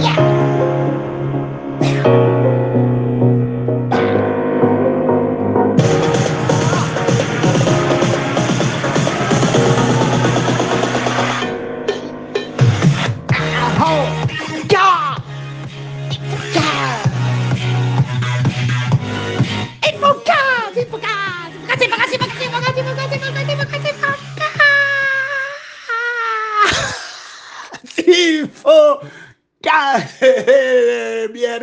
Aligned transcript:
Yeah. 0.00 0.37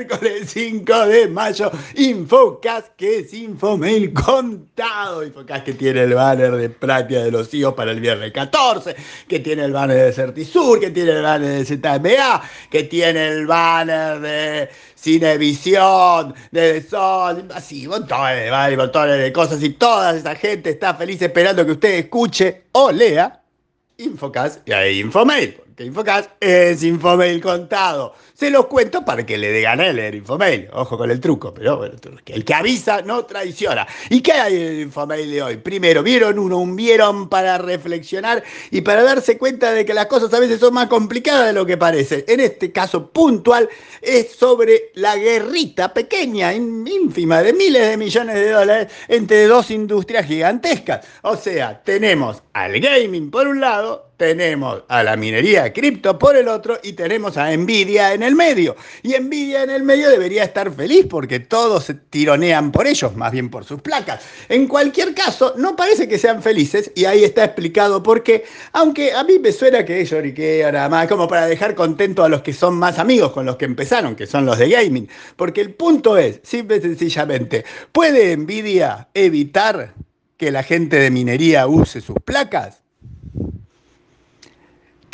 Miércoles 0.06 0.52
5 0.52 1.06
de 1.08 1.28
mayo, 1.28 1.72
Infocast, 1.96 2.90
que 2.96 3.20
es 3.20 3.34
Infomail 3.34 4.14
contado. 4.14 5.24
Infocast 5.24 5.66
que 5.66 5.74
tiene 5.74 6.04
el 6.04 6.14
banner 6.14 6.52
de 6.52 6.70
práctica 6.70 7.24
de 7.24 7.32
los 7.32 7.54
hijos 7.54 7.74
para 7.74 7.92
el 7.92 8.00
viernes 8.00 8.32
14, 8.32 8.96
que 9.28 9.40
tiene 9.40 9.66
el 9.66 9.74
banner 9.74 10.06
de 10.06 10.14
Certisur, 10.14 10.80
que 10.80 10.92
tiene 10.92 11.12
el 11.12 11.24
banner 11.24 11.66
de 11.66 11.66
ZMA, 11.66 12.42
que 12.70 12.84
tiene 12.84 13.28
el 13.30 13.48
banner 13.48 14.20
de 14.20 14.70
Cinevisión, 14.96 16.34
de 16.52 16.82
Sol, 16.82 17.48
así, 17.54 17.88
montones 17.88 18.52
de 18.52 18.78
montones 18.78 19.20
de 19.20 19.34
cosas. 19.34 19.62
Y 19.64 19.72
toda 19.72 20.16
esa 20.16 20.36
gente 20.36 20.72
está 20.72 20.94
feliz 20.94 21.22
esperando 21.22 21.66
que 21.66 21.74
usted 21.74 21.94
escuche 21.96 22.64
o 22.74 22.92
lea 22.92 23.42
Infocast 23.98 24.68
y 24.68 25.00
Infomail 25.00 25.65
que 25.76 25.84
Infocast 25.84 26.32
es 26.40 26.84
Infomail 26.84 27.42
contado. 27.42 28.14
Se 28.34 28.50
los 28.50 28.68
cuento 28.68 29.04
para 29.04 29.26
que 29.26 29.38
le 29.38 29.52
dé 29.52 29.62
ganas 29.62 29.88
de 29.88 29.94
leer 29.94 30.16
Infomail. 30.16 30.70
Ojo 30.72 30.98
con 30.98 31.12
el 31.12 31.20
truco, 31.20 31.54
pero 31.54 31.78
bueno, 31.78 31.96
el 32.28 32.46
que 32.46 32.54
avisa 32.54 33.02
no 33.02 33.26
traiciona. 33.26 33.86
¿Y 34.10 34.22
qué 34.22 34.32
hay 34.32 34.56
en 34.56 34.82
Infomail 34.82 35.30
de 35.30 35.42
hoy? 35.42 35.58
Primero, 35.58 36.02
vieron 36.02 36.40
uno, 36.40 36.60
un 36.60 36.78
vieron 36.78 37.28
para 37.28 37.58
reflexionar 37.58 38.42
y 38.72 38.82
para 38.82 39.04
darse 39.04 39.38
cuenta 39.38 39.72
de 39.74 39.84
que 39.84 39.94
las 39.94 40.06
cosas 40.06 40.34
a 40.34 40.40
veces 40.40 40.62
son 40.62 40.74
más 40.74 40.88
complicadas 40.88 41.48
de 41.48 41.54
lo 41.54 41.66
que 41.66 41.76
parece. 41.76 42.24
En 42.28 42.40
este 42.40 42.72
caso 42.72 43.12
puntual 43.12 43.68
es 44.02 44.32
sobre 44.32 44.92
la 44.94 45.18
guerrita 45.18 45.94
pequeña, 45.94 46.54
ínfima, 46.54 47.42
de 47.44 47.52
miles 47.52 47.90
de 47.90 47.98
millones 47.98 48.36
de 48.36 48.52
dólares 48.52 48.94
entre 49.10 49.46
dos 49.46 49.70
industrias 49.72 50.26
gigantescas. 50.26 51.06
O 51.24 51.36
sea, 51.36 51.84
tenemos 51.84 52.42
al 52.54 52.80
gaming 52.80 53.30
por 53.30 53.48
un 53.48 53.60
lado 53.60 54.05
tenemos 54.18 54.84
a 54.88 55.04
la 55.04 55.16
minería 55.16 55.72
cripto 55.74 56.18
por 56.18 56.36
el 56.36 56.48
otro 56.48 56.78
y 56.84 56.94
tenemos 56.94 57.38
a 57.38 57.56
Nvidia 57.56 58.14
en 58.14 58.24
el 58.24 58.36
medio. 58.36 58.76
Y 59.04 59.14
Nvidia 59.20 59.64
en 59.64 59.70
el 59.70 59.84
medio 59.84 60.10
debería 60.10 60.44
estar 60.44 60.72
feliz 60.72 61.06
porque 61.10 61.40
todos 61.40 61.86
se 61.86 61.96
tironean 61.96 62.72
por 62.72 62.88
ellos, 62.88 63.16
más 63.16 63.32
bien 63.32 63.50
por 63.50 63.66
sus 63.66 63.82
placas. 63.82 64.24
En 64.50 64.68
cualquier 64.68 65.14
caso, 65.14 65.54
no 65.58 65.76
parece 65.76 66.08
que 66.08 66.18
sean 66.18 66.42
felices 66.42 66.92
y 66.96 67.06
ahí 67.06 67.24
está 67.24 67.44
explicado 67.44 68.02
por 68.02 68.24
qué, 68.24 68.46
aunque 68.74 69.14
a 69.14 69.24
mí 69.24 69.40
me 69.40 69.52
suena 69.52 69.84
que 69.86 70.02
es 70.02 70.10
lloriqueo 70.10 70.72
nada 70.72 70.90
más, 70.90 71.08
como 71.08 71.28
para 71.28 71.48
dejar 71.48 71.76
contento 71.76 72.24
a 72.24 72.30
los 72.30 72.42
que 72.42 72.54
son 72.54 72.76
más 72.76 73.00
amigos 73.00 73.32
con 73.32 73.46
los 73.46 73.58
que 73.58 73.66
empezaron, 73.66 74.16
que 74.16 74.28
son 74.28 74.46
los 74.46 74.58
de 74.58 74.70
gaming. 74.70 75.10
Porque 75.36 75.62
el 75.62 75.74
punto 75.74 76.18
es, 76.18 76.40
simple 76.44 76.78
y 76.78 76.82
sencillamente, 76.82 77.66
¿puede 77.92 78.36
Nvidia 78.38 79.10
evitar 79.14 79.94
que 80.38 80.52
la 80.52 80.64
gente 80.64 80.98
de 80.98 81.12
minería 81.12 81.68
use 81.68 82.02
sus 82.02 82.18
placas? 82.24 82.85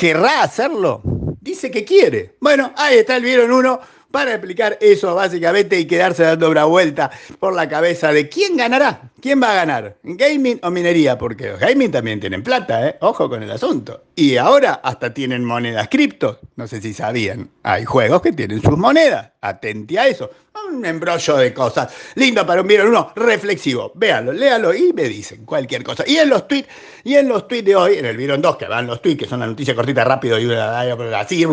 ¿Querrá 0.01 0.41
hacerlo? 0.41 1.03
Dice 1.39 1.69
que 1.69 1.85
quiere. 1.85 2.35
Bueno, 2.41 2.73
ahí 2.75 2.97
está 2.97 3.17
el 3.17 3.23
vieron 3.23 3.51
uno 3.51 3.79
para 4.11 4.31
explicar 4.33 4.77
eso 4.81 5.15
básicamente 5.15 5.79
y 5.79 5.85
quedarse 5.85 6.23
dando 6.23 6.49
una 6.49 6.65
vuelta 6.65 7.09
por 7.39 7.55
la 7.55 7.67
cabeza 7.67 8.11
de 8.11 8.29
quién 8.29 8.57
ganará, 8.57 9.09
quién 9.21 9.41
va 9.41 9.51
a 9.51 9.55
ganar, 9.55 9.97
gaming 10.03 10.59
o 10.61 10.69
minería, 10.69 11.17
porque 11.17 11.49
los 11.49 11.59
gaming 11.59 11.91
también 11.91 12.19
tienen 12.19 12.43
plata, 12.43 12.87
¿eh? 12.87 12.97
ojo 13.01 13.29
con 13.29 13.41
el 13.41 13.51
asunto. 13.51 14.03
Y 14.15 14.37
ahora 14.37 14.81
hasta 14.83 15.13
tienen 15.13 15.43
monedas 15.43 15.87
cripto, 15.89 16.39
no 16.55 16.67
sé 16.67 16.81
si 16.81 16.93
sabían, 16.93 17.49
hay 17.63 17.85
juegos 17.85 18.21
que 18.21 18.33
tienen 18.33 18.61
sus 18.61 18.77
monedas, 18.77 19.31
atenti 19.41 19.97
a 19.97 20.07
eso, 20.07 20.29
un 20.69 20.85
embrollo 20.85 21.37
de 21.37 21.53
cosas, 21.53 21.93
lindo 22.15 22.45
para 22.45 22.61
un 22.61 22.67
vieron 22.67 22.89
uno, 22.89 23.11
reflexivo, 23.15 23.91
véanlo, 23.95 24.31
léalo 24.31 24.73
y 24.73 24.93
me 24.93 25.03
dicen 25.03 25.45
cualquier 25.45 25.83
cosa. 25.83 26.03
Y 26.05 26.17
en 26.17 26.29
los 26.29 26.47
tweets, 26.47 26.69
y 27.03 27.15
en 27.15 27.27
los 27.27 27.47
tweets 27.47 27.65
de 27.65 27.75
hoy, 27.75 27.97
en 27.97 28.05
el 28.05 28.17
vieron 28.17 28.41
2, 28.41 28.57
que 28.57 28.65
van 28.65 28.87
los 28.87 29.01
tweets, 29.01 29.23
que 29.23 29.27
son 29.27 29.39
la 29.39 29.47
noticia 29.47 29.75
cortita 29.75 30.03
rápido 30.03 30.39
y 30.39 30.51
así, 30.53 31.45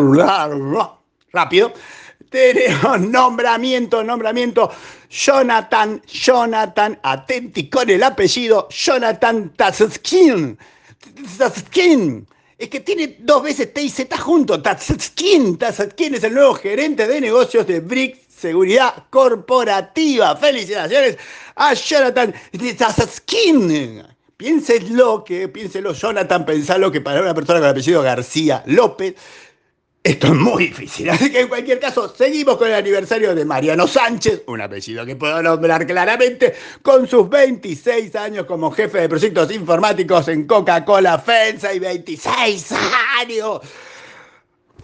rápido, 1.31 1.73
tenemos 2.29 2.99
nombramiento, 3.01 4.03
nombramiento. 4.03 4.71
Jonathan, 5.09 6.01
Jonathan, 6.05 6.99
atenti 7.01 7.69
con 7.69 7.89
el 7.89 8.03
apellido, 8.03 8.67
Jonathan 8.69 9.53
Tatskin. 9.55 10.57
Tatskin. 11.37 12.27
Es 12.57 12.69
que 12.69 12.81
tiene 12.81 13.17
dos 13.19 13.43
veces 13.43 13.73
T 13.73 13.81
y 13.81 13.89
Z 13.89 14.17
junto. 14.17 14.61
Tatskin, 14.61 15.57
Tatskin 15.57 16.15
es 16.15 16.23
el 16.23 16.33
nuevo 16.33 16.53
gerente 16.53 17.07
de 17.07 17.21
negocios 17.21 17.65
de 17.65 17.79
BRICS 17.79 18.19
Seguridad 18.39 19.05
Corporativa. 19.09 20.35
Felicitaciones 20.35 21.17
a 21.55 21.73
Jonathan 21.73 22.33
Tatskin. 22.77 24.03
Piénselo 24.37 25.23
que, 25.25 25.49
piénselo, 25.49 25.91
Jonathan, 25.93 26.45
pensalo 26.45 26.89
que 26.89 27.01
para 27.01 27.21
una 27.21 27.33
persona 27.33 27.59
con 27.59 27.65
el 27.65 27.71
apellido 27.71 28.01
García 28.01 28.63
López 28.67 29.15
esto 30.01 30.27
es 30.27 30.33
muy 30.33 30.67
difícil, 30.67 31.09
así 31.09 31.29
que 31.29 31.41
en 31.41 31.49
cualquier 31.49 31.79
caso, 31.79 32.13
seguimos 32.15 32.57
con 32.57 32.69
el 32.69 32.75
aniversario 32.75 33.35
de 33.35 33.43
Mariano 33.43 33.85
Sánchez, 33.85 34.43
un 34.47 34.61
apellido 34.61 35.05
que 35.05 35.17
puedo 35.17 35.41
nombrar 35.43 35.85
claramente, 35.85 36.55
con 36.81 37.05
sus 37.05 37.29
26 37.29 38.15
años 38.15 38.45
como 38.45 38.71
jefe 38.71 39.01
de 39.01 39.09
proyectos 39.09 39.51
informáticos 39.51 40.29
en 40.29 40.47
Coca-Cola 40.47 41.19
FENSA 41.19 41.73
y 41.73 41.79
26 41.79 42.71
años. 43.19 43.59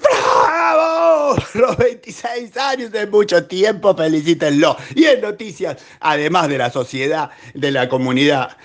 ¡Bravo! 0.02 1.38
Los 1.53 1.78
26 1.78 2.58
años 2.58 2.92
de 2.92 3.08
mucho 3.08 3.46
tiempo, 3.46 3.96
felicítenlo. 3.96 4.76
Y 4.94 5.06
en 5.06 5.22
noticias, 5.22 5.78
además 6.02 6.50
de 6.50 6.58
la 6.58 6.70
sociedad, 6.70 7.30
de 7.53 7.72
la 7.72 7.88
comunidad 7.88 8.58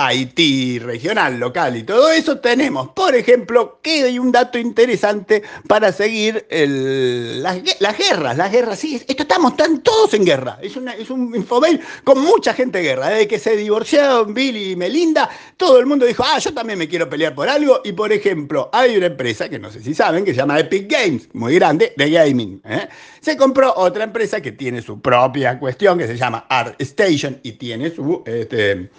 Haití 0.00 0.78
regional, 0.78 1.40
local 1.40 1.76
y 1.76 1.82
todo 1.82 2.12
eso, 2.12 2.38
tenemos, 2.38 2.90
por 2.90 3.16
ejemplo, 3.16 3.80
que 3.82 4.04
hay 4.04 4.20
un 4.20 4.30
dato 4.30 4.56
interesante 4.56 5.42
para 5.66 5.90
seguir 5.90 6.46
las, 6.48 7.60
guerras. 7.98 8.36
Las 8.36 8.52
guerras, 8.52 8.78
sí, 8.78 9.02
esto 9.08 9.24
estamos 9.24 9.56
tan 9.56 9.82
todos 9.82 10.14
en 10.14 10.24
guerra. 10.24 10.56
Es, 10.62 10.76
un 10.76 11.34
infomail 11.34 11.80
con 12.04 12.20
mucha 12.20 12.54
gente 12.54 12.78
en 12.78 12.84
guerra. 12.84 13.08
Desde 13.08 13.26
que 13.26 13.40
se 13.40 13.56
divorciaron 13.56 14.32
Billy 14.32 14.70
y 14.70 14.76
Melinda, 14.76 15.28
todo 15.56 15.80
el 15.80 15.86
mundo 15.86 16.06
dijo, 16.06 16.22
ah, 16.24 16.38
yo 16.38 16.54
también 16.54 16.78
me 16.78 16.86
quiero 16.86 17.10
pelear 17.10 17.34
por 17.34 17.48
algo. 17.48 17.80
Y 17.82 17.90
por 17.90 18.12
ejemplo, 18.12 18.70
hay 18.72 18.96
una 18.96 19.06
empresa, 19.06 19.48
que 19.48 19.58
no 19.58 19.68
sé 19.72 19.82
si 19.82 19.94
saben, 19.94 20.24
que 20.24 20.30
se 20.30 20.36
llama 20.36 20.60
Epic 20.60 20.88
Games, 20.88 21.28
muy 21.32 21.56
grande, 21.56 21.92
de 21.96 22.08
gaming. 22.08 22.62
¿eh? 22.64 22.86
Se 23.20 23.36
compró 23.36 23.74
otra 23.76 24.04
empresa 24.04 24.40
que 24.40 24.52
tiene 24.52 24.80
su 24.80 25.00
propia 25.00 25.58
cuestión, 25.58 25.98
que 25.98 26.06
se 26.06 26.16
llama 26.16 26.46
ArtStation 26.48 27.40
y 27.42 27.52
tiene 27.52 27.90
su... 27.90 28.22
Este, 28.24 28.90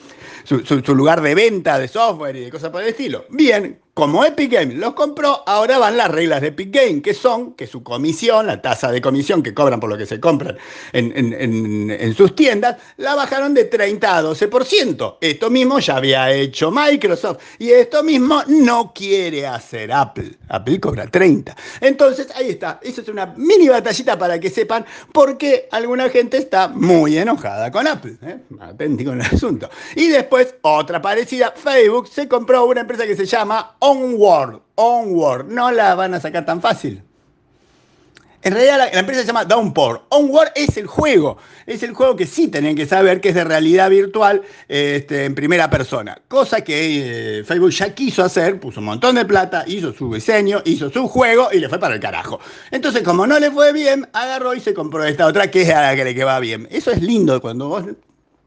su, 0.44 0.88
lugar 0.95 1.22
de 1.22 1.35
venta 1.35 1.77
de 1.79 1.88
software 1.88 2.35
y 2.35 2.41
de 2.41 2.51
cosas 2.51 2.69
por 2.69 2.81
el 2.81 2.89
estilo. 2.89 3.25
Bien, 3.29 3.79
como 4.00 4.24
Epic 4.24 4.54
Games 4.54 4.78
los 4.78 4.94
compró, 4.94 5.44
ahora 5.46 5.78
van 5.78 5.98
las 5.98 6.10
reglas 6.10 6.40
de 6.40 6.48
Epic 6.48 6.74
Games, 6.74 7.04
que 7.04 7.14
son 7.14 7.52
que 7.52 7.68
su 7.68 7.84
comisión, 7.84 8.48
la 8.48 8.62
tasa 8.62 8.94
de 8.94 9.02
comisión 9.02 9.44
que 9.44 9.54
cobran 9.54 9.82
por 9.82 9.90
lo 9.90 9.98
que 9.98 10.06
se 10.06 10.22
compran 10.22 10.58
en, 10.94 12.16
sus 12.16 12.34
tiendas, 12.34 12.78
la 12.96 13.16
bajaron 13.16 13.54
de 13.54 13.66
30 13.66 14.18
a 14.18 14.24
12%. 14.24 15.18
Esto 15.20 15.50
mismo 15.50 15.80
ya 15.80 15.98
había 15.98 16.32
hecho 16.32 16.72
Microsoft 16.72 17.40
y 17.60 17.72
esto 17.72 18.02
mismo 18.02 18.42
no 18.48 18.94
quiere 18.96 19.46
hacer 19.46 19.92
Apple. 19.92 20.38
Apple 20.48 20.80
cobra 20.80 21.06
30. 21.06 21.54
Entonces, 21.81 22.30
ahí 22.36 22.52
está. 22.52 22.80
Eso 22.81 23.02
es 23.02 23.10
una 23.10 23.25
mini 23.36 23.68
batallita 23.68 24.18
para 24.18 24.40
que 24.40 24.50
sepan 24.50 24.86
por 25.12 25.38
qué 25.38 25.68
alguna 25.74 26.07
gente 26.07 26.38
está 26.38 26.69
muy 26.69 27.18
enojada 27.18 27.69
con 27.69 27.86
Apple. 27.86 28.16
¿eh? 28.22 28.40
con 28.78 29.19
el 29.19 29.28
asunto. 29.28 29.69
Y 29.98 30.07
después, 30.07 30.56
otra 30.62 31.02
parecida, 31.02 31.54
Facebook 31.54 32.07
se 32.07 32.30
compró 32.30 32.66
una 32.66 32.80
empresa 32.81 33.06
que 33.06 33.18
se 33.18 33.25
llama 33.25 33.75
Onward, 33.89 34.62
Onward, 34.75 35.47
no 35.47 35.71
la 35.71 35.95
van 35.95 36.13
a 36.13 36.19
sacar 36.19 36.45
tan 36.45 36.62
fácil. 36.62 37.01
En 38.41 38.53
realidad 38.53 38.77
la, 38.77 39.00
empresa 39.00 39.21
se 39.21 39.27
llama 39.27 39.44
Downpour. 39.44 40.03
Onward 40.09 40.51
es 40.56 40.77
el 40.77 40.86
juego. 40.88 41.38
Es 41.65 41.81
el 41.83 41.94
juego 41.94 42.15
que 42.15 42.25
sí 42.25 42.47
tienen 42.47 42.75
que 42.75 42.86
saber 42.86 43.19
que 43.19 43.30
es 43.30 43.36
de 43.36 43.44
realidad 43.44 43.89
virtual 43.89 44.44
este, 44.68 45.25
en 45.25 45.36
primera 45.36 45.69
persona. 45.69 46.21
Cosa 46.27 46.62
que 46.62 47.39
eh, 47.39 47.44
Facebook 47.44 47.71
ya 47.71 47.94
quiso 47.94 48.24
hacer, 48.24 48.59
puso 48.59 48.80
un 48.80 48.86
montón 48.86 49.15
de 49.15 49.25
plata, 49.25 49.63
hizo 49.68 49.92
su 49.92 50.13
diseño, 50.13 50.62
hizo 50.65 50.89
su 50.89 51.07
juego 51.07 51.50
y 51.51 51.59
le 51.59 51.68
fue 51.68 51.80
para 51.80 51.95
el 51.95 52.00
carajo. 52.00 52.39
Entonces, 52.71 53.03
como 53.03 53.27
no 53.27 53.39
le 53.39 53.51
fue 53.51 53.74
bien, 53.74 54.07
agarró 54.13 54.53
y 54.53 54.59
se 54.59 54.74
compró 54.74 55.03
esta 55.03 55.25
otra 55.25 55.51
que 55.51 55.63
es 55.63 55.68
la 55.68 55.95
que 55.95 56.06
le 56.06 56.24
va 56.24 56.39
bien. 56.39 56.68
Eso 56.71 56.92
es 56.92 57.01
lindo 57.01 57.42
cuando 57.42 57.68
vos 57.68 57.83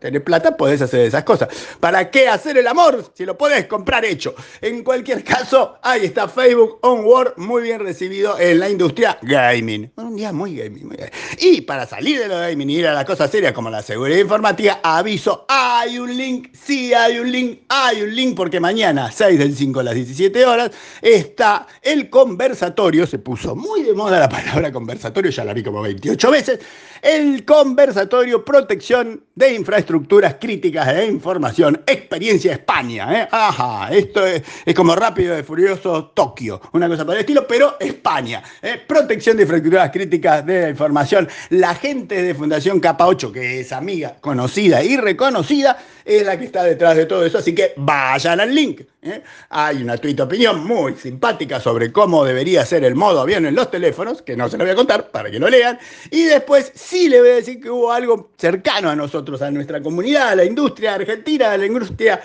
tenés 0.02 0.22
plata, 0.22 0.56
podés 0.56 0.82
hacer 0.82 1.00
esas 1.02 1.22
cosas. 1.22 1.48
¿Para 1.78 2.10
qué 2.10 2.28
hacer 2.28 2.58
el 2.58 2.66
amor 2.66 3.12
si 3.14 3.24
lo 3.24 3.38
podés 3.38 3.66
comprar 3.66 4.04
hecho? 4.04 4.34
En 4.60 4.82
cualquier 4.82 5.22
caso, 5.32 5.76
ahí 5.80 6.06
está 6.06 6.28
Facebook 6.28 6.78
Onward, 6.82 7.34
muy 7.36 7.62
bien 7.62 7.80
recibido 7.80 8.38
en 8.38 8.58
la 8.58 8.68
industria 8.68 9.16
gaming. 9.22 9.92
Un 9.96 10.16
día 10.16 10.32
muy 10.32 10.56
gaming, 10.56 10.88
muy 10.88 10.96
gaming. 10.96 11.12
Y 11.38 11.60
para 11.60 11.86
salir 11.86 12.18
de 12.18 12.26
lo 12.26 12.36
gaming 12.36 12.68
y 12.68 12.78
ir 12.78 12.88
a 12.88 12.94
las 12.94 13.04
cosas 13.04 13.30
serias 13.30 13.52
como 13.52 13.70
la 13.70 13.80
seguridad 13.80 14.18
informática, 14.18 14.80
aviso, 14.82 15.46
hay 15.48 15.98
un 16.00 16.16
link, 16.16 16.48
sí 16.52 16.92
hay 16.92 17.20
un 17.20 17.30
link, 17.30 17.60
hay 17.68 18.02
un 18.02 18.14
link, 18.14 18.36
porque 18.36 18.58
mañana, 18.58 19.12
6 19.12 19.38
del 19.38 19.54
5 19.56 19.80
a 19.80 19.82
las 19.84 19.94
17 19.94 20.44
horas, 20.44 20.72
está 21.00 21.68
el 21.80 22.10
conversatorio, 22.10 23.06
se 23.06 23.20
puso 23.20 23.54
muy 23.54 23.84
de 23.84 23.94
moda 23.94 24.18
la 24.18 24.28
palabra 24.28 24.72
conversatorio, 24.72 25.30
ya 25.30 25.44
la 25.44 25.54
vi 25.54 25.62
como 25.62 25.80
28 25.80 26.30
veces, 26.30 26.58
el 27.02 27.44
conversatorio 27.44 28.44
protección 28.44 29.24
de 29.34 29.54
infraestructuras 29.92 30.36
críticas 30.40 30.86
de 30.86 31.06
información, 31.06 31.82
experiencia 31.86 32.52
España. 32.52 33.22
¿eh? 33.22 33.28
Ajá, 33.30 33.92
esto 33.92 34.24
es, 34.24 34.42
como 34.74 34.96
rápido 34.96 35.38
y 35.38 35.42
furioso 35.42 36.12
Tokio, 36.14 36.60
una 36.72 36.88
cosa 36.88 37.04
por 37.04 37.14
el 37.14 37.20
estilo, 37.20 37.46
pero 37.46 37.76
España. 37.78 38.42
¿eh? 38.62 38.80
Protección 38.86 39.36
de 39.36 39.42
infraestructuras 39.42 39.90
críticas 39.90 40.46
de 40.46 40.70
información. 40.70 41.28
La 41.50 41.74
gente 41.74 42.22
de 42.22 42.34
Fundación 42.34 42.80
Capa 42.80 43.06
8, 43.06 43.32
que 43.32 43.60
es 43.60 43.72
amiga, 43.72 44.16
conocida 44.20 44.82
y 44.82 44.96
reconocida, 44.96 45.76
es 46.04 46.24
la 46.24 46.38
que 46.38 46.46
está 46.46 46.64
detrás 46.64 46.96
de 46.96 47.06
todo 47.06 47.24
eso, 47.24 47.38
así 47.38 47.54
que 47.54 47.74
vayan 47.76 48.40
al 48.40 48.54
link. 48.54 48.82
¿eh? 49.02 49.22
Hay 49.50 49.82
una 49.82 49.96
tweet 49.96 50.20
opinión 50.20 50.64
muy 50.64 50.94
simpática 50.96 51.60
sobre 51.60 51.92
cómo 51.92 52.24
debería 52.24 52.64
ser 52.66 52.84
el 52.84 52.94
modo 52.94 53.20
avión 53.20 53.46
en 53.46 53.54
los 53.54 53.70
teléfonos, 53.70 54.22
que 54.22 54.36
no 54.36 54.48
se 54.48 54.58
lo 54.58 54.64
voy 54.64 54.72
a 54.72 54.76
contar 54.76 55.10
para 55.10 55.30
que 55.30 55.38
lo 55.38 55.48
lean, 55.48 55.78
y 56.10 56.24
después 56.24 56.72
sí 56.74 57.08
le 57.08 57.20
voy 57.20 57.30
a 57.30 57.34
decir 57.34 57.60
que 57.60 57.70
hubo 57.70 57.92
algo 57.92 58.30
cercano 58.36 58.90
a 58.90 58.96
nosotros, 58.96 59.42
a 59.42 59.50
nuestra 59.50 59.82
comunidad, 59.82 60.28
a 60.28 60.34
la 60.36 60.44
industria 60.44 60.94
argentina, 60.94 61.52
a 61.52 61.58
la 61.58 61.66
industria 61.66 62.20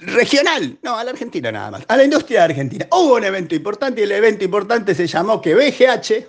regional, 0.00 0.78
no, 0.82 0.96
a 0.96 1.04
la 1.04 1.10
Argentina 1.12 1.50
nada 1.50 1.70
más, 1.70 1.84
a 1.88 1.96
la 1.96 2.04
industria 2.04 2.44
argentina. 2.44 2.86
Hubo 2.90 3.14
un 3.14 3.24
evento 3.24 3.54
importante 3.54 4.00
y 4.00 4.04
el 4.04 4.12
evento 4.12 4.44
importante 4.44 4.94
se 4.94 5.06
llamó 5.06 5.40
que 5.40 5.54
BGH. 5.54 6.26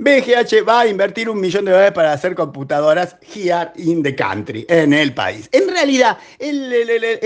BGH 0.00 0.64
va 0.66 0.80
a 0.80 0.86
invertir 0.86 1.28
un 1.28 1.40
millón 1.40 1.64
de 1.64 1.72
dólares 1.72 1.92
para 1.92 2.12
hacer 2.12 2.36
computadoras 2.36 3.16
here 3.34 3.70
in 3.74 4.00
the 4.04 4.14
country, 4.14 4.64
en 4.68 4.92
el 4.92 5.12
país. 5.12 5.48
En 5.50 5.68
realidad, 5.68 6.18
el, 6.38 6.72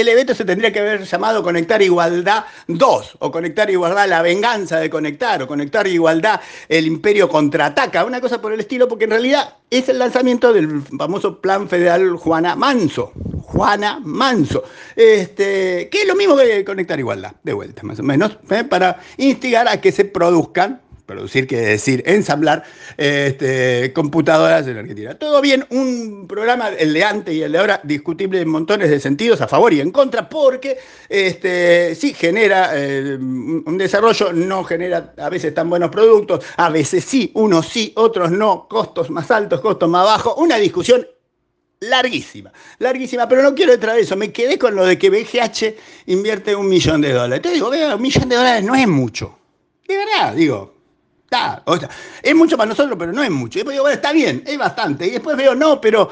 evento 0.09 0.35
se 0.35 0.47
tendría 0.47 0.73
que 0.73 0.79
haber 0.79 1.05
llamado 1.05 1.43
Conectar 1.43 1.83
Igualdad 1.83 2.45
2, 2.69 3.17
o 3.19 3.31
Conectar 3.31 3.69
Igualdad 3.71 4.09
La 4.09 4.23
Venganza 4.23 4.81
de 4.81 4.89
Conectar, 4.89 5.43
o 5.43 5.47
Conectar 5.47 5.87
Igualdad 5.87 6.41
El 6.67 6.87
Imperio 6.87 7.29
Contraataca, 7.29 8.07
una 8.07 8.23
cosa 8.23 8.41
por 8.41 8.55
el 8.55 8.61
estilo, 8.61 8.89
porque 8.89 9.05
en 9.05 9.11
realidad 9.11 9.57
es 9.69 9.91
el 9.91 9.99
lanzamiento 9.99 10.51
del 10.55 10.81
famoso 10.99 11.43
Plan 11.43 11.69
Federal 11.69 12.17
Juana 12.17 12.57
Manso. 12.57 13.13
Juana 13.43 14.01
Manso, 14.03 14.65
este, 14.97 15.91
que 15.91 16.03
es 16.03 16.09
lo 16.09 16.15
mismo 16.15 16.35
que 16.39 16.65
Conectar 16.65 16.99
Igualdad, 16.99 17.33
de 17.43 17.53
vuelta 17.53 17.83
más 17.83 17.99
o 17.99 18.03
menos, 18.03 18.39
¿eh? 18.49 18.65
para 18.65 18.99
instigar 19.19 19.69
a 19.69 19.79
que 19.79 19.93
se 19.93 20.07
produzcan 20.07 20.81
producir 21.13 21.47
quiere 21.47 21.67
decir 21.67 22.03
ensamblar 22.07 22.65
este, 22.97 23.93
computadoras 23.93 24.67
en 24.67 24.79
Argentina. 24.79 25.15
Todo 25.15 25.41
bien, 25.41 25.65
un 25.71 26.27
programa, 26.27 26.69
el 26.71 26.93
de 26.93 27.05
antes 27.05 27.35
y 27.35 27.43
el 27.43 27.53
de 27.53 27.59
ahora, 27.59 27.81
discutible 27.85 28.41
en 28.41 28.49
montones 28.49 28.91
de 28.91 29.01
sentidos, 29.01 29.41
a 29.41 29.49
favor 29.49 29.73
y 29.73 29.81
en 29.81 29.91
contra, 29.91 30.29
porque 30.29 30.79
este, 31.09 31.95
sí 31.95 32.15
genera 32.15 32.71
eh, 32.75 33.17
un 33.17 33.77
desarrollo, 33.79 34.33
no 34.33 34.65
genera 34.65 35.13
a 35.19 35.29
veces 35.29 35.55
tan 35.55 35.69
buenos 35.69 35.91
productos, 35.91 36.45
a 36.57 36.71
veces 36.71 37.05
sí, 37.05 37.31
unos 37.35 37.69
sí, 37.69 37.93
otros 37.97 38.31
no, 38.31 38.67
costos 38.69 39.11
más 39.11 39.31
altos, 39.31 39.61
costos 39.61 39.89
más 39.89 40.05
bajos, 40.05 40.35
una 40.39 40.57
discusión 40.57 41.07
larguísima, 41.81 42.53
larguísima, 42.79 43.29
pero 43.29 43.43
no 43.43 43.55
quiero 43.55 43.73
entrar 43.73 43.97
en 43.97 44.05
eso, 44.05 44.17
me 44.17 44.33
quedé 44.33 44.59
con 44.59 44.75
lo 44.75 44.87
de 44.87 44.99
que 44.99 45.11
BGH 45.11 45.75
invierte 46.07 46.55
un 46.55 46.69
millón 46.69 47.01
de 47.01 47.13
dólares. 47.13 47.43
Te 47.43 47.51
digo, 47.51 47.71
un 47.71 48.03
millón 48.03 48.29
de 48.29 48.37
dólares 48.37 48.65
no 48.65 48.75
es 48.75 48.89
mucho. 48.89 49.39
De 49.87 49.97
verdad, 49.97 50.35
digo, 50.35 50.75
es 52.23 52.35
mucho 52.35 52.57
para 52.57 52.69
nosotros, 52.69 52.97
pero 52.99 53.13
no 53.13 53.23
es 53.23 53.31
mucho. 53.31 53.59
Y 53.59 53.61
después 53.61 53.75
digo, 53.75 53.85
bueno, 53.85 53.95
está 53.95 54.13
bien, 54.13 54.43
es 54.47 54.59
bastante. 54.59 55.07
Y 55.07 55.11
después 55.11 55.37
veo, 55.37 55.55
no, 55.55 55.81
pero 55.81 56.11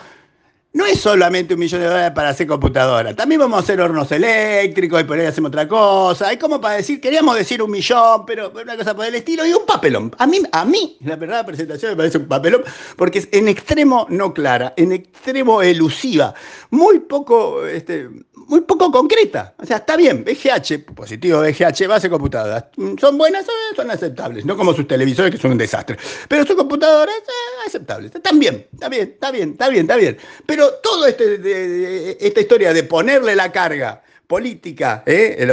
no 0.73 0.87
es 0.87 1.01
solamente 1.01 1.55
un 1.55 1.61
millón 1.61 1.81
de 1.81 1.89
dólares 1.89 2.13
para 2.15 2.29
hacer 2.29 2.47
computadora. 2.47 3.15
También 3.15 3.41
vamos 3.41 3.59
a 3.59 3.63
hacer 3.63 3.81
hornos 3.81 4.11
eléctricos 4.13 5.01
y 5.01 5.05
por 5.05 5.19
ahí 5.19 5.27
hacemos 5.27 5.49
otra 5.49 5.67
cosa. 5.67 6.31
Es 6.33 6.39
como 6.39 6.61
para 6.61 6.77
decir, 6.77 7.01
queríamos 7.01 7.37
decir 7.37 7.61
un 7.61 7.71
millón, 7.71 8.25
pero 8.25 8.53
una 8.55 8.77
cosa 8.77 8.95
por 8.95 9.05
el 9.05 9.15
estilo 9.17 9.45
y 9.45 9.53
un 9.53 9.67
papelón. 9.67 10.15
A 10.19 10.27
mí, 10.27 10.41
a 10.53 10.65
mí 10.65 10.97
la 11.01 11.17
verdad, 11.17 11.45
presentación 11.45 11.93
me 11.93 11.97
parece 11.97 12.19
un 12.19 12.29
papelón 12.29 12.63
porque 12.97 13.21
es 13.21 13.29
en 13.33 13.49
extremo 13.49 14.07
no 14.11 14.33
clara, 14.33 14.75
en 14.77 14.93
extremo 14.93 15.63
elusiva, 15.63 16.35
muy 16.71 17.01
poco, 17.01 17.67
este, 17.67 18.09
muy 18.47 18.61
poco 18.61 18.91
concreta. 18.93 19.55
O 19.59 19.67
sea, 19.67 19.79
está 19.79 19.97
bien, 19.97 20.25
VGH, 20.25 20.95
positivo 20.95 21.41
VGH, 21.41 21.87
base 21.89 22.11
computadoras. 22.11 22.67
¿Son 23.01 23.17
buenas? 23.19 23.47
Son 23.75 23.91
aceptables. 23.91 24.45
No 24.45 24.57
como 24.57 24.75
sus 24.75 24.87
televisores 24.87 25.33
que 25.33 25.39
son 25.41 25.53
un 25.53 25.59
desastre. 25.59 25.97
Pero 26.29 26.47
sus 26.47 26.57
computadoras, 26.57 27.17
eh, 27.17 27.67
aceptables. 27.67 28.15
Están 28.15 28.39
bien, 28.39 28.67
está 28.73 28.89
bien, 28.89 29.11
está 29.13 29.31
bien, 29.31 29.51
está 29.51 29.69
bien, 29.69 29.81
está 29.83 29.97
bien. 29.97 30.19
Pero 30.47 30.60
pero 30.61 30.75
toda 30.75 31.09
este, 31.09 32.27
esta 32.27 32.41
historia 32.43 32.75
de 32.75 32.83
ponerle 32.83 33.35
la 33.35 33.51
carga 33.51 34.03
política, 34.27 35.03
¿eh? 35.07 35.49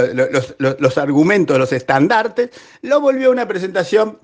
los, 0.58 0.98
argumentos, 0.98 1.58
los 1.58 1.72
estandartes, 1.72 2.50
lo 2.82 3.00
volvió 3.00 3.30
una 3.30 3.48
presentación 3.48 4.18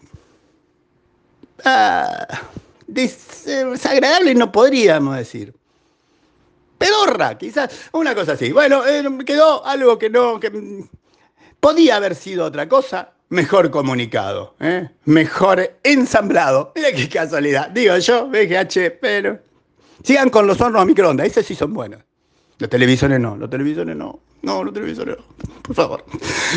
ah, 1.65 2.27
desagradable, 2.87 4.35
no 4.35 4.53
podríamos 4.53 5.17
decir. 5.17 5.55
Pedorra, 6.77 7.39
quizás, 7.39 7.89
una 7.93 8.15
cosa 8.15 8.33
así. 8.33 8.53
Bueno, 8.53 8.87
eh, 8.87 9.03
quedó 9.25 9.65
algo 9.65 9.99
que 9.99 10.11
no, 10.11 10.39
que 10.39 10.85
podía 11.61 11.97
haber 11.97 12.15
sido 12.15 12.45
otra 12.45 12.69
cosa, 12.69 13.15
mejor 13.31 13.71
comunicado, 13.71 14.55
¿eh? 14.61 14.87
mejor 15.07 15.79
ensamblado. 15.83 16.73
Mira 16.77 16.93
qué 16.93 17.09
casualidad. 17.09 17.71
Digo 17.71 17.97
yo, 17.97 18.27
VGH, 18.27 18.99
pero 19.01 19.39
Sigan 20.05 20.29
con 20.29 20.47
los 20.47 20.61
hornos 20.61 20.83
a 20.83 20.85
microondas, 20.85 21.27
esos 21.27 21.47
sí 21.47 21.55
son 21.55 21.73
buenos. 21.73 22.01
Los 22.59 22.69
televisores 22.69 23.19
no, 23.19 23.37
los 23.37 23.49
televisores 23.49 23.97
no. 23.97 24.21
No, 24.43 24.62
los 24.62 24.75
televisores 24.75 25.17
no, 25.17 25.25
por 25.62 25.75
favor. 25.75 26.05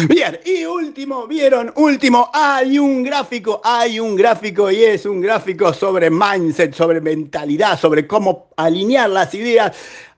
Bien, 0.10 0.38
y 0.46 0.66
último, 0.66 1.26
vieron, 1.26 1.72
último, 1.78 2.30
hay 2.34 2.78
un 2.78 3.02
gráfico, 3.04 3.62
hay 3.64 4.02
un 4.02 4.18
gráfico 4.18 4.70
y 4.70 4.84
es 4.84 5.06
un 5.06 5.22
gráfico 5.22 5.74
sobre 5.74 6.10
mindset, 6.10 6.74
sobre 6.74 7.00
mentalidad, 7.00 7.80
sobre 7.80 8.06
cómo 8.06 8.50
alinear 8.58 9.10
las 9.10 9.34
ideas 9.34 9.76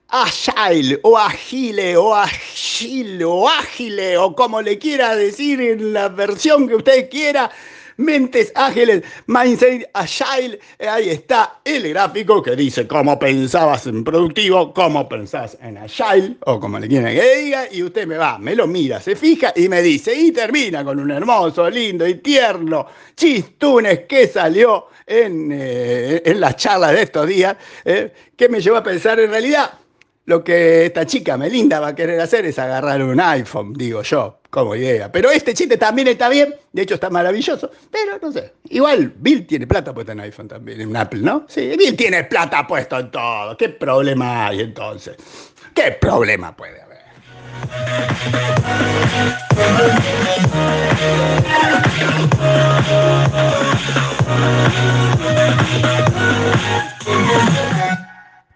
agile 0.08 0.98
o 1.04 1.16
agile 1.16 1.96
o 1.96 2.12
agile 2.12 3.24
o 3.24 3.48
ágile 3.48 4.18
o 4.18 4.34
como 4.34 4.60
le 4.60 4.76
quiera 4.76 5.14
decir 5.14 5.60
en 5.60 5.92
la 5.92 6.08
versión 6.08 6.66
que 6.66 6.74
usted 6.74 7.08
quiera 7.08 7.48
Mentes 8.00 8.50
ágiles, 8.54 9.02
Mindset 9.26 9.90
Agile. 9.92 10.58
Ahí 10.80 11.10
está 11.10 11.60
el 11.64 11.86
gráfico 11.90 12.42
que 12.42 12.56
dice 12.56 12.86
cómo 12.86 13.18
pensabas 13.18 13.86
en 13.86 14.02
productivo, 14.02 14.72
cómo 14.72 15.06
pensás 15.06 15.58
en 15.60 15.76
Agile, 15.76 16.36
o 16.46 16.58
como 16.58 16.78
le 16.78 16.88
quieran 16.88 17.14
que 17.14 17.36
diga, 17.36 17.64
y 17.70 17.82
usted 17.82 18.06
me 18.06 18.16
va, 18.16 18.38
me 18.38 18.56
lo 18.56 18.66
mira, 18.66 19.00
se 19.00 19.14
fija 19.14 19.52
y 19.54 19.68
me 19.68 19.82
dice, 19.82 20.14
y 20.14 20.32
termina 20.32 20.82
con 20.82 20.98
un 20.98 21.10
hermoso, 21.10 21.68
lindo 21.68 22.06
y 22.06 22.14
tierno 22.14 22.86
chistunes 23.14 24.00
que 24.08 24.26
salió 24.28 24.86
en, 25.06 25.50
eh, 25.52 26.22
en 26.24 26.40
las 26.40 26.56
charlas 26.56 26.92
de 26.92 27.02
estos 27.02 27.26
días, 27.26 27.54
eh, 27.84 28.10
que 28.34 28.48
me 28.48 28.60
llevó 28.60 28.78
a 28.78 28.82
pensar 28.82 29.20
en 29.20 29.30
realidad 29.30 29.70
lo 30.26 30.44
que 30.44 30.86
esta 30.86 31.06
chica 31.06 31.36
Melinda 31.36 31.80
va 31.80 31.88
a 31.88 31.94
querer 31.94 32.20
hacer 32.20 32.44
es 32.44 32.58
agarrar 32.58 33.02
un 33.02 33.18
iPhone, 33.20 33.72
digo 33.72 34.02
yo, 34.02 34.40
como 34.50 34.76
idea. 34.76 35.10
Pero 35.10 35.30
este 35.30 35.54
chiste 35.54 35.76
también 35.76 36.08
está 36.08 36.28
bien, 36.28 36.54
de 36.72 36.82
hecho 36.82 36.94
está 36.94 37.08
maravilloso, 37.10 37.70
pero 37.90 38.18
no 38.20 38.30
sé. 38.30 38.52
Igual 38.68 39.14
Bill 39.16 39.46
tiene 39.46 39.66
plata 39.66 39.94
puesta 39.94 40.12
en 40.12 40.20
iPhone 40.20 40.46
también, 40.46 40.80
en 40.80 40.96
Apple, 40.96 41.20
¿no? 41.20 41.46
Sí, 41.48 41.74
Bill 41.76 41.96
tiene 41.96 42.24
plata 42.24 42.66
puesto 42.66 42.98
en 42.98 43.10
todo. 43.10 43.56
¿Qué 43.56 43.70
problema 43.70 44.48
hay 44.48 44.60
entonces? 44.60 45.16
¿Qué 45.74 45.92
problema 46.00 46.54
puede 46.54 46.80
haber? 46.82 47.00